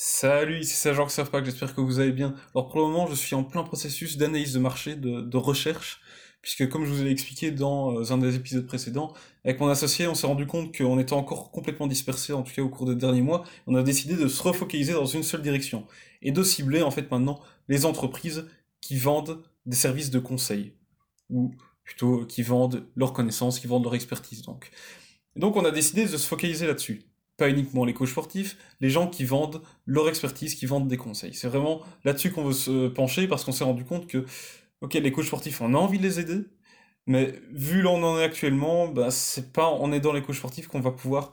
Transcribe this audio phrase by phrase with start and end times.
[0.00, 2.36] Salut, ici c'est Jean que j'espère que vous allez bien.
[2.54, 6.00] Alors pour le moment, je suis en plein processus d'analyse de marché, de, recherche,
[6.40, 9.12] puisque comme je vous l'ai expliqué dans euh, un des épisodes précédents,
[9.44, 12.62] avec mon associé, on s'est rendu compte qu'on était encore complètement dispersé, en tout cas
[12.62, 15.84] au cours des derniers mois, on a décidé de se refocaliser dans une seule direction,
[16.22, 18.46] et de cibler en fait maintenant les entreprises
[18.80, 20.74] qui vendent des services de conseil,
[21.28, 21.50] ou
[21.82, 24.70] plutôt qui vendent leurs connaissances, qui vendent leur expertise donc.
[25.34, 27.08] donc on a décidé de se focaliser là-dessus
[27.38, 31.32] pas uniquement les coachs sportifs, les gens qui vendent leur expertise, qui vendent des conseils.
[31.32, 34.26] C'est vraiment là-dessus qu'on veut se pencher parce qu'on s'est rendu compte que,
[34.82, 36.44] ok, les coachs sportifs, on a envie de les aider,
[37.06, 40.36] mais vu là où on en est actuellement, bah, c'est pas en aidant les coachs
[40.36, 41.32] sportifs qu'on va pouvoir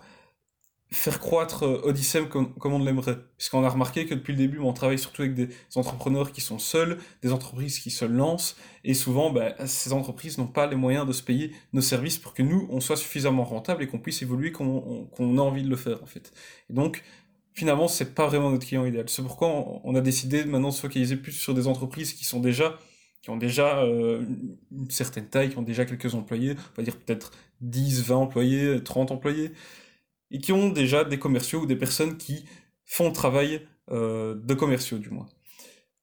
[0.95, 3.17] faire croître euh, Odyssey comme, on l'aimerait.
[3.37, 6.59] Puisqu'on a remarqué que depuis le début, on travaille surtout avec des entrepreneurs qui sont
[6.59, 11.05] seuls, des entreprises qui se lancent, et souvent, bah, ces entreprises n'ont pas les moyens
[11.05, 14.21] de se payer nos services pour que nous, on soit suffisamment rentable et qu'on puisse
[14.21, 16.31] évoluer comme on, a envie de le faire, en fait.
[16.69, 17.03] Et donc,
[17.53, 19.09] finalement, c'est pas vraiment notre client idéal.
[19.09, 19.47] C'est pourquoi
[19.83, 22.77] on a décidé maintenant de se focaliser plus sur des entreprises qui sont déjà
[23.25, 24.23] qui ont déjà euh,
[24.71, 27.31] une certaine taille, qui ont déjà quelques employés, on va dire peut-être
[27.61, 29.51] 10, 20 employés, 30 employés,
[30.31, 32.45] et qui ont déjà des commerciaux ou des personnes qui
[32.85, 35.27] font le travail euh, de commerciaux du moins.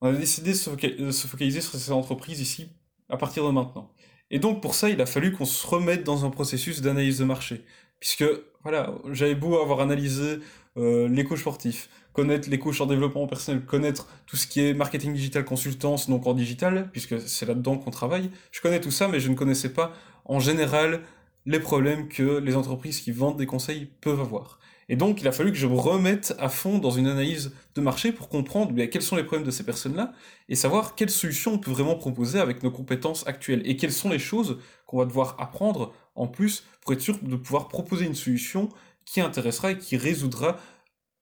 [0.01, 2.69] On a décidé de se focaliser sur ces entreprises ici
[3.09, 3.93] à partir de maintenant.
[4.31, 7.25] Et donc pour ça, il a fallu qu'on se remette dans un processus d'analyse de
[7.25, 7.65] marché.
[8.01, 8.25] Puisque,
[8.63, 10.41] voilà, j'avais beau avoir analysé
[10.77, 14.75] euh, les coachs sportifs, connaître les coachs en développement personnel, connaître tout ce qui est
[14.75, 18.31] marketing digital, consultance, donc en digital, puisque c'est là-dedans qu'on travaille.
[18.51, 19.93] Je connais tout ça, mais je ne connaissais pas
[20.25, 21.03] en général
[21.47, 24.59] les problèmes que les entreprises qui vendent des conseils peuvent avoir.
[24.89, 27.81] Et donc, il a fallu que je me remette à fond dans une analyse de
[27.81, 30.13] marché pour comprendre bien, quels sont les problèmes de ces personnes-là
[30.49, 34.11] et savoir quelles solutions on peut vraiment proposer avec nos compétences actuelles et quelles sont
[34.11, 38.15] les choses qu'on va devoir apprendre en plus pour être sûr de pouvoir proposer une
[38.15, 38.69] solution
[39.07, 40.59] qui intéressera et qui résoudra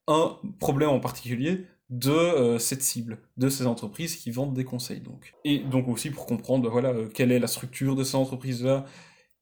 [0.08, 5.00] un problème en particulier de euh, cette cible, de ces entreprises qui vendent des conseils.
[5.00, 5.34] Donc.
[5.44, 8.86] Et donc aussi pour comprendre voilà, euh, quelle est la structure de ces entreprises-là,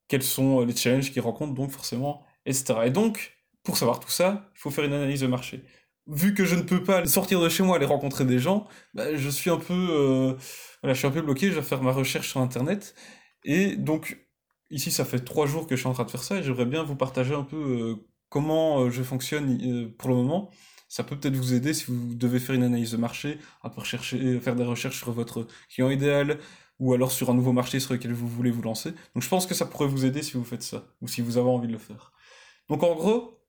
[0.08, 2.74] quels sont euh, les challenges qu'ils rencontrent, donc forcément, etc.
[2.86, 5.62] Et donc, pour savoir tout ça, il faut faire une analyse de marché.
[6.06, 9.14] Vu que je ne peux pas sortir de chez moi, aller rencontrer des gens, bah,
[9.14, 10.34] je suis un peu, euh,
[10.82, 11.48] voilà, je suis un peu bloqué.
[11.50, 12.94] Je vais faire ma recherche sur Internet,
[13.44, 14.18] et donc
[14.70, 16.66] ici, ça fait trois jours que je suis en train de faire ça, et j'aimerais
[16.66, 17.96] bien vous partager un peu euh,
[18.30, 20.50] comment je fonctionne pour le moment.
[20.88, 23.80] Ça peut peut-être vous aider si vous devez faire une analyse de marché, un peu
[23.80, 26.38] rechercher, faire des recherches sur votre client idéal,
[26.78, 28.92] ou alors sur un nouveau marché sur lequel vous voulez vous lancer.
[29.14, 31.38] Donc je pense que ça pourrait vous aider si vous faites ça, ou si vous
[31.38, 32.12] avez envie de le faire.
[32.68, 33.40] Donc en gros,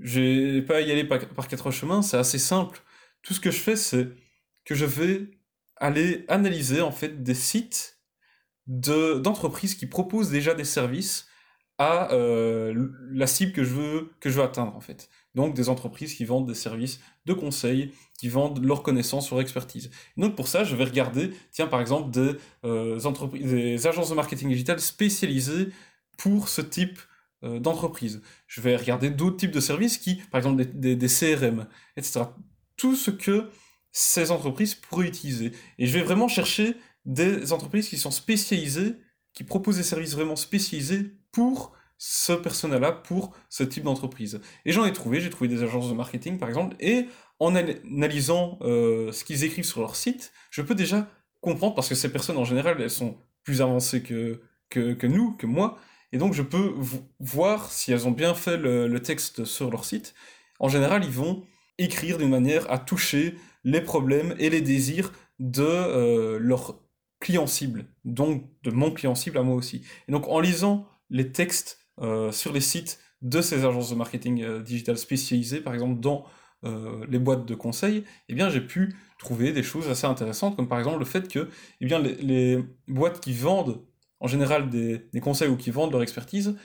[0.00, 2.80] je vais pas y aller par, quatre chemins, c'est assez simple.
[3.22, 4.08] Tout ce que je fais, c'est
[4.64, 5.30] que je vais
[5.76, 8.00] aller analyser en fait des sites
[8.66, 11.28] d'entreprises qui proposent déjà des services
[11.76, 15.08] à euh, la cible que je veux que je veux atteindre en fait.
[15.34, 19.90] Donc des entreprises qui vendent des services de conseil, qui vendent leur connaissance, leur expertise.
[20.16, 22.32] donc pour ça, je vais regarder, tiens par exemple des
[22.64, 22.98] euh,
[23.84, 25.68] agences de marketing digital spécialisées
[26.16, 26.98] pour ce type
[27.42, 28.22] euh, d'entreprise.
[28.46, 31.66] Je vais regarder d'autres types de services qui, par exemple des, des CRM,
[31.96, 32.26] etc.
[32.76, 33.50] Tout ce que
[33.92, 35.52] ces entreprises pourraient utiliser.
[35.78, 38.96] Et je vais vraiment chercher des entreprises qui sont spécialisées,
[39.34, 41.72] qui proposent des services vraiment spécialisés pour
[42.06, 44.38] ce personnel-là, pour ce type d'entreprise.
[44.66, 47.06] Et j'en ai trouvé, j'ai trouvé des agences de marketing par exemple, et
[47.40, 51.08] en analysant euh, ce qu'ils écrivent sur leur site, je peux déjà
[51.40, 55.46] comprendre, parce que ces personnes en général, elles sont plus avancées que, que, nous, que
[55.46, 55.78] moi,
[56.12, 56.74] et donc je peux
[57.20, 60.14] voir si elles ont bien fait le, texte sur leur site.
[60.60, 61.46] En général, ils vont
[61.78, 66.82] écrire d'une manière à toucher les problèmes et les désirs de euh, leur
[67.18, 69.86] client cible, donc de mon client cible à moi aussi.
[70.06, 74.62] Et donc en lisant les textes sur les sites de ces agences de marketing euh,
[74.62, 76.24] digital spécialisées, par exemple dans
[76.64, 80.68] euh, les boîtes de conseil, eh bien j'ai pu trouver des choses assez intéressantes, comme
[80.68, 81.48] par exemple le fait que
[81.80, 83.82] eh bien, les, boîtes qui vendent
[84.20, 86.56] en général des, conseils ou qui vendent leur expertise,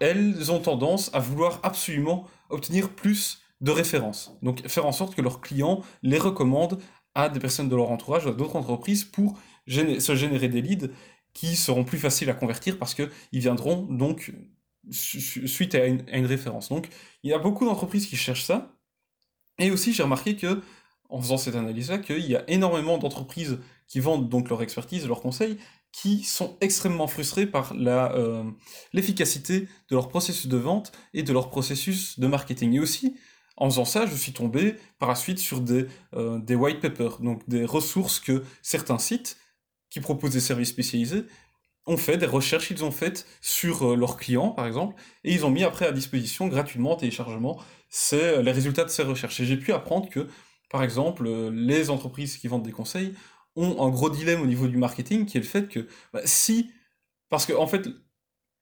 [0.00, 4.36] elles ont tendance à vouloir absolument obtenir plus de références.
[4.42, 6.80] Donc faire en sorte que leurs clients les recommandent
[7.14, 10.88] à des personnes de leur entourage, à d'autres entreprises pour se générer des leads
[11.34, 14.32] qui seront plus faciles à convertir parce qu'ils viendront donc
[14.90, 16.68] suite à une, référence.
[16.68, 16.88] Donc
[17.22, 18.74] il y a beaucoup d'entreprises qui cherchent ça.
[19.58, 20.62] Et aussi j'ai remarqué que
[21.08, 25.20] en faisant cette analyse-là, qu'il y a énormément d'entreprises qui vendent donc leur expertise, leurs
[25.20, 25.58] conseils,
[25.92, 28.44] qui sont extrêmement frustrés par euh,
[28.94, 32.72] l'efficacité de leur processus de vente et de leur processus de marketing.
[32.72, 33.14] Et aussi,
[33.58, 37.20] en faisant ça, je suis tombé par la suite sur des, euh, des white papers,
[37.20, 39.36] donc des ressources que certains sites
[39.90, 41.24] qui proposent des services spécialisés
[41.86, 44.94] ont fait des recherches qu'ils ont faites sur euh, leurs clients, par exemple,
[45.24, 47.60] et ils ont mis après à disposition gratuitement, téléchargement,
[48.12, 49.40] euh, les résultats de ces recherches.
[49.40, 50.28] Et j'ai pu apprendre que,
[50.70, 53.14] Par exemple, les entreprises qui vendent des conseils
[53.56, 56.70] ont un gros dilemme au niveau du marketing qui est le fait que bah, si,
[57.28, 57.88] parce que en fait,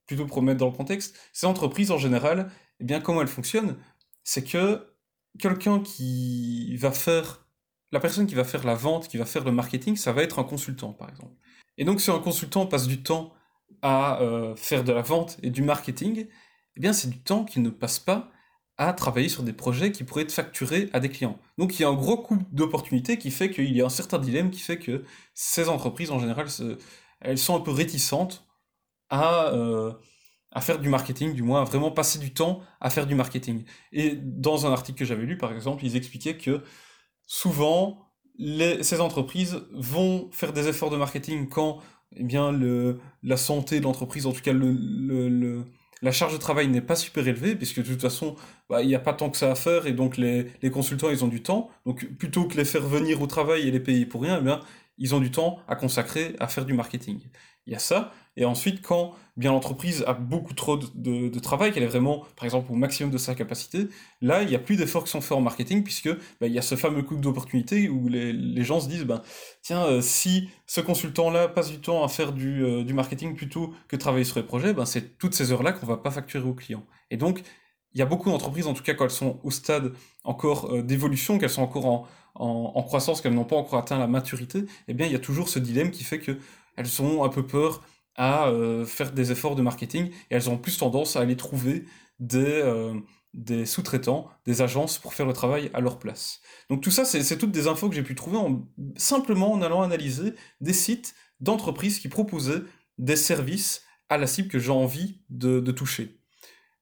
[0.06, 2.50] plutôt pour mettre dans le contexte, ces entreprises en général,
[2.80, 3.76] eh bien comment elles fonctionnent,
[4.24, 4.94] c'est que
[5.38, 7.46] quelqu'un qui va faire,
[7.92, 10.38] la personne qui va faire la vente, qui va faire le marketing, ça va être
[10.40, 11.34] un consultant par exemple.
[11.80, 13.32] Et donc si un consultant passe du temps
[13.82, 16.28] à euh, faire de la vente et du marketing,
[16.76, 18.30] eh bien c'est du temps qu'il ne passe pas
[18.76, 21.38] à travailler sur des projets qui pourraient être facturés à des clients.
[21.56, 24.18] Donc il y a un gros coup d'opportunité qui fait qu'il y a un certain
[24.18, 25.04] dilemme qui fait que
[25.34, 26.48] ces entreprises en général,
[27.20, 28.46] elles sont un peu réticentes
[29.08, 29.94] à, euh,
[30.52, 33.64] à faire du marketing, du moins à vraiment passer du temps à faire du marketing.
[33.92, 36.62] Et dans un article que j'avais lu par exemple, ils expliquaient que
[37.26, 38.09] souvent
[38.82, 41.78] ces entreprises vont faire des efforts de marketing quand
[42.16, 45.64] eh bien, le, la santé de l'entreprise, en tout cas le, le
[46.02, 48.34] la charge de travail n'est pas super élevée, puisque de toute façon,
[48.68, 51.10] bah, il n'y a pas tant que ça à faire, et donc les, les, consultants,
[51.10, 51.70] ils ont du temps.
[51.84, 54.60] Donc plutôt que les faire venir au travail et les payer pour rien, eh bien,
[55.00, 57.18] ils ont du temps à consacrer à faire du marketing.
[57.66, 61.82] Il y a ça, et ensuite, quand bien l'entreprise a beaucoup trop de, travail, qu'elle
[61.82, 63.88] est vraiment, par exemple, au maximum de sa capacité,
[64.20, 66.08] là, il n'y a plus d'efforts qui sont faits en marketing, puisque
[66.40, 69.22] bah, il y a ce fameux coup d'opportunité où les, gens se disent, ben,
[69.62, 73.96] tiens, euh, si ce consultant-là passe du temps à faire du, euh, marketing plutôt que
[73.96, 76.86] travailler sur les projets, ben, c'est toutes ces heures-là qu'on va pas facturer aux clients.
[77.10, 77.42] Et donc,
[77.94, 79.92] il y a beaucoup d'entreprises, en tout cas quand elles sont au stade
[80.24, 84.06] encore euh, d'évolution, qu'elles sont encore en, en croissance, qu'elles n'ont pas encore atteint la
[84.06, 87.46] maturité, eh bien, il y a toujours ce dilemme qui fait qu'elles ont un peu
[87.46, 87.82] peur
[88.16, 91.86] à euh, faire des efforts de marketing et elles ont plus tendance à aller trouver
[92.18, 92.94] des, euh,
[93.34, 96.40] des sous-traitants, des agences pour faire le travail à leur place.
[96.68, 99.82] Donc tout ça, c'est toutes des infos que j'ai pu trouver en, simplement en allant
[99.82, 102.62] analyser des sites d'entreprises qui proposaient
[102.98, 106.19] des services à la cible que j'ai envie de, de, toucher.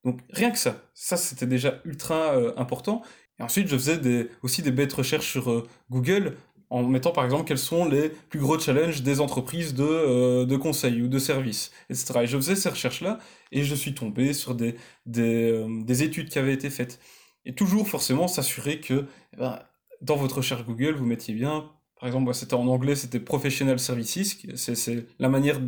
[0.05, 3.03] Donc rien que ça, ça c'était déjà ultra euh, important.
[3.39, 6.37] Et ensuite, je faisais des, aussi des bêtes recherches sur Google
[6.71, 10.57] en mettant par exemple quels sont les plus gros challenges des entreprises de, euh, de
[10.57, 12.21] conseil ou de services, etc.
[12.23, 13.19] Et je faisais ces recherches-là
[13.53, 17.01] et je suis tombé sur des, des, euh, des, études qui avaient été faites.
[17.45, 19.61] Et toujours forcément s'assurer que eh ben,
[20.03, 24.39] dans votre recherche Google, vous mettiez bien, par exemple, c'était en anglais, c'était Professional Services,
[24.55, 25.61] c'est la manière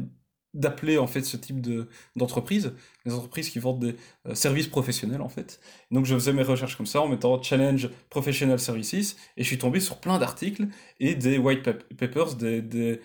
[0.55, 2.73] d'appeler en fait ce type de d'entreprise,
[3.05, 5.61] les entreprises qui vendent des euh, services professionnels en fait.
[5.91, 9.58] Donc je faisais mes recherches comme ça en mettant challenge professional services et je suis
[9.58, 10.67] tombé sur plein d'articles
[10.99, 11.62] et des white
[11.97, 13.00] papers, des, des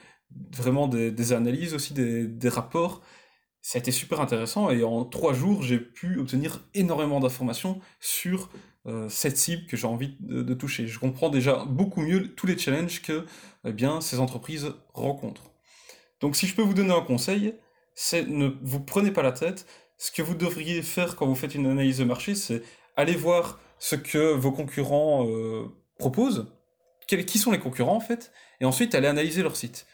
[0.56, 3.02] vraiment des, des, analyses aussi, des, des rapports.
[3.62, 8.50] Ça a été super intéressant et en trois jours j'ai pu obtenir énormément d'informations sur
[8.88, 10.88] euh, cette cible que j'ai envie de, de, toucher.
[10.88, 13.26] Je comprends déjà beaucoup mieux tous les challenges que
[13.66, 15.55] eh bien ces entreprises rencontrent.
[16.26, 17.54] Donc si je peux vous donner un conseil,
[17.94, 19.68] c'est ne vous prenez pas la tête.
[20.00, 22.64] Ce que vous devriez faire quand vous faites une analyse de marché, c'est
[22.96, 25.66] aller voir ce que vos concurrents euh,
[26.00, 26.52] proposent,
[27.06, 29.86] qui sont les concurrents en fait, et ensuite aller analyser leur site.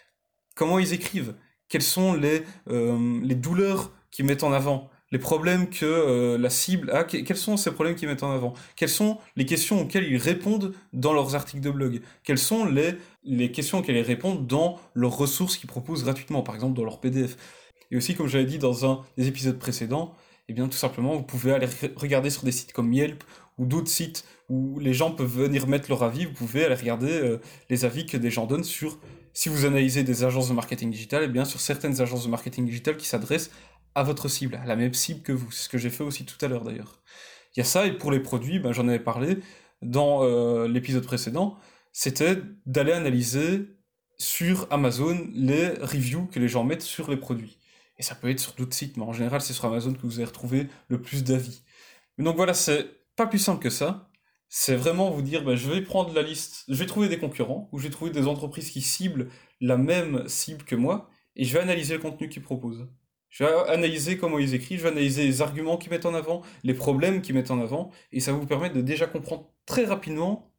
[0.56, 1.36] Comment ils écrivent,
[1.68, 6.50] quelles sont les, euh, les douleurs qu'ils mettent en avant, les problèmes que euh, la
[6.50, 10.10] cible a, quels sont ces problèmes qu'ils mettent en avant, quelles sont les questions auxquelles
[10.10, 14.48] ils répondent dans leurs articles de blog, quelles sont les, les questions auxquelles ils répondent
[14.48, 17.38] dans leurs ressources qu'ils proposent gratuitement, par exemple dans leur PDF.
[17.92, 20.14] Et aussi, comme j'avais dit dans un des épisodes précédents,
[20.48, 23.24] eh bien tout simplement, vous pouvez aller regarder sur des sites comme Yelp
[23.58, 27.12] ou d'autres sites où les gens peuvent venir mettre leur avis, vous pouvez aller regarder
[27.12, 27.40] euh,
[27.70, 28.98] les avis que des gens donnent sur
[29.34, 32.66] si vous analysez des agences de marketing digital, eh bien sur certaines agences de marketing
[32.66, 33.52] digital qui s'adressent
[33.96, 35.52] à votre cible, à la même cible que vous.
[35.52, 37.02] C'est ce que j'ai fait aussi tout à l'heure d'ailleurs.
[37.56, 39.40] Il y a ça, et pour les produits, ben, j'en avais parlé
[39.82, 41.58] dans euh, l'épisode précédent,
[41.92, 43.68] c'était d'aller analyser
[44.18, 47.60] sur Amazon les reviews que les gens mettent sur les produits.
[47.98, 50.16] Et ça peut être sur d'autres sites, mais en général, c'est sur Amazon que vous
[50.16, 51.64] allez retrouver le plus d'avis.
[52.18, 54.10] Donc voilà, c'est pas plus simple que ça.
[54.50, 57.70] C'est vraiment vous dire, ben, je vais prendre la liste, je vais trouver des concurrents,
[57.72, 59.30] ou je vais trouver des entreprises qui ciblent
[59.62, 62.88] la même cible que moi, et je vais analyser le contenu qu'ils proposent.
[63.30, 66.42] Je vais analyser comment ils écrivent, je vais analyser les arguments qu'ils mettent en avant,
[66.64, 69.86] les problèmes qu'ils mettent en avant, et ça va vous permettre de déjà comprendre très
[69.86, 70.51] rapidement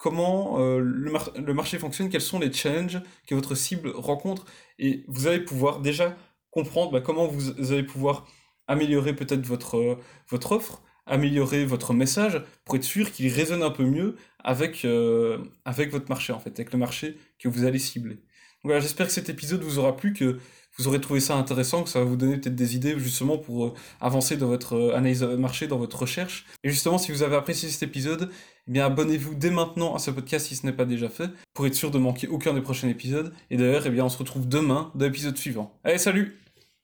[0.00, 4.46] comment euh, le, marché fonctionne, quels sont les challenges que votre cible rencontre,
[4.78, 6.16] et vous allez pouvoir déjà
[6.50, 8.26] comprendre bah, comment vous, allez pouvoir
[8.66, 13.70] améliorer peut-être votre, euh, votre offre, améliorer votre message pour être sûr qu'il résonne un
[13.70, 17.78] peu mieux avec, euh, avec votre marché, en fait, avec le marché que vous allez
[17.78, 18.22] cibler.
[18.62, 20.38] Voilà, j'espère que cet épisode vous aura plu, que
[20.76, 23.66] vous aurez trouvé ça intéressant, que ça va vous donner peut-être des idées justement pour
[23.66, 26.46] euh, avancer dans votre euh, analyse marché, dans votre recherche.
[26.62, 28.30] Et justement, si vous avez apprécié cet épisode,
[28.72, 31.74] eh abonnez-vous dès maintenant à ce podcast si ce n'est pas déjà fait, pour être
[31.74, 33.32] sûr de manquer aucun des prochains épisodes.
[33.50, 35.78] Et d'ailleurs, eh bien on se retrouve demain dans l'épisode suivant.
[35.84, 36.38] Allez, salut